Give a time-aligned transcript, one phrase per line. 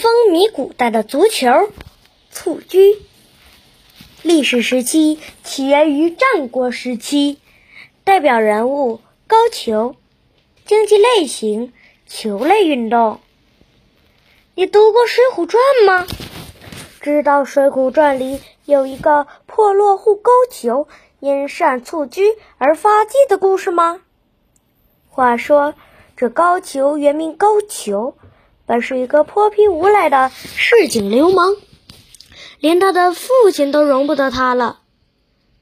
[0.00, 1.70] 风靡古代的足球，
[2.30, 2.96] 蹴鞠。
[4.22, 7.36] 历史时期起源于战国时期，
[8.02, 9.96] 代表人物高俅。
[10.64, 11.74] 竞技类型
[12.06, 13.20] 球类运动。
[14.54, 16.06] 你读过《水浒传》吗？
[17.02, 20.86] 知道《水浒传》里有一个破落户高俅
[21.18, 22.22] 因善蹴鞠
[22.56, 24.00] 而发迹的故事吗？
[25.10, 25.74] 话说，
[26.16, 28.14] 这高俅原名高俅，
[28.70, 31.56] 本是一个泼皮无赖的市井流氓。
[32.60, 34.78] 连他的父亲都容不得他了，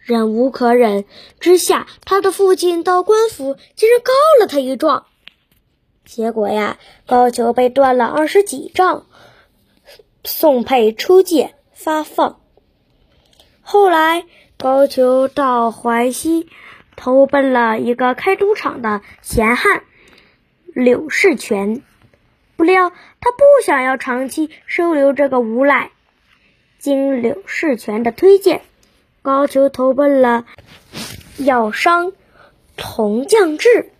[0.00, 1.06] 忍无可忍
[1.38, 5.06] 之下，他的父亲到官府竟然告了他一状。
[6.04, 9.06] 结果呀，高俅被断了二十几丈，
[10.22, 12.38] 送配出界发放。
[13.62, 14.26] 后来，
[14.58, 16.48] 高俅到淮西
[16.96, 19.84] 投奔了一个开赌场的闲汉
[20.74, 21.82] 柳世全，
[22.60, 22.90] 不料
[23.22, 25.92] 他不想要长期收留这个无赖。
[26.78, 28.60] 经柳世全的推荐，
[29.22, 30.44] 高俅投奔了
[31.38, 32.12] 药商
[32.76, 33.90] 童将志。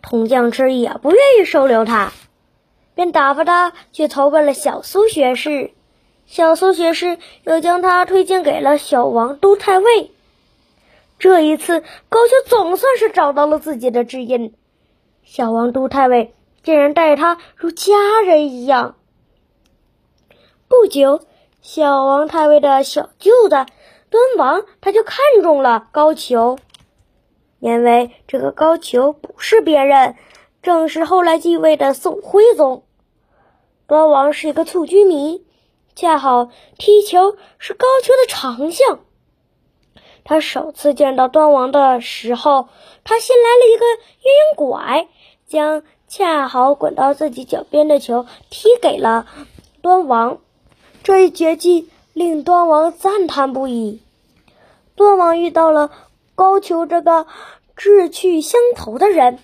[0.00, 2.14] 童将志也不愿意收留他，
[2.94, 5.72] 便打发他去投奔了小苏学士。
[6.24, 10.10] 小苏学士又将他推荐给了小王都太尉。
[11.18, 14.54] 这一次，高俅总算是找到了自己的知音。
[15.24, 16.32] 小王都太尉
[16.66, 17.94] 竟然待他如家
[18.26, 18.96] 人一样。
[20.66, 21.20] 不久。
[21.62, 26.58] 小王太尉的小舅子端王，他就看中了高俅，
[27.58, 30.14] 因为这个高俅不是别人，
[30.62, 32.84] 正是后来继位的宋徽宗。
[33.88, 35.44] 端王是一个蹴鞠迷，
[35.96, 39.00] 恰好踢球是高俅的长项。
[40.22, 42.68] 他首次见到端王的时候，
[43.02, 43.86] 他先来了一个
[44.22, 45.08] 鸳鸯拐，
[45.48, 49.26] 将恰好滚到自己脚边的球踢给了
[49.82, 50.38] 端王。
[51.02, 54.02] 这一绝技令端王赞叹不已。
[54.94, 55.90] 端王遇到了
[56.34, 57.26] 高俅这个
[57.76, 59.38] 志趣相投的人，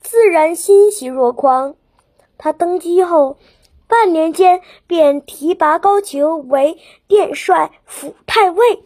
[0.00, 1.74] 自然欣喜若狂。
[2.38, 3.36] 他登基后，
[3.86, 8.82] 半年间便提拔高俅为殿帅、府太尉。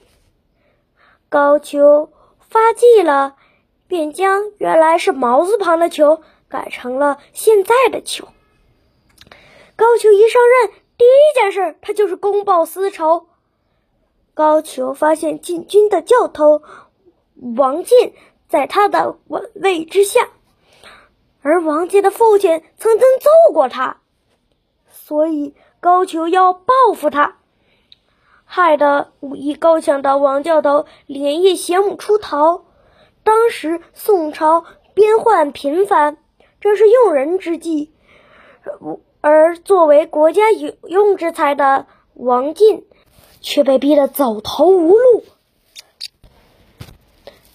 [1.28, 2.08] 高俅
[2.40, 3.36] 发迹了，
[3.86, 6.20] 便将原来是毛字旁的球
[6.50, 8.28] 改成了现在的球。
[9.76, 10.72] 高俅一上任。
[10.98, 13.28] 第一件事，他就是公报私仇。
[14.34, 16.62] 高俅发现禁军的教头
[17.56, 18.12] 王进
[18.50, 20.28] 在他的晚位之下，
[21.40, 24.02] 而王进的父亲曾经揍过他，
[24.90, 27.38] 所以高俅要报复他，
[28.44, 32.66] 害得武艺高强的王教头连夜携母出逃。
[33.24, 36.18] 当时宋朝边患频繁，
[36.60, 37.90] 这是用人之际。
[39.20, 42.86] 而作为国家有用之才的王进，
[43.40, 45.24] 却被逼得走投无路。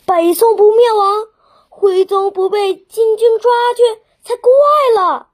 [0.05, 1.27] 北宋不灭亡，
[1.69, 4.51] 徽宗不被金军抓去才怪
[5.03, 5.29] 了。